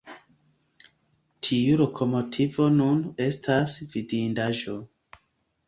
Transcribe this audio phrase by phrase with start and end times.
[1.47, 4.77] Tiu lokomotivo nun estas vidindaĵo.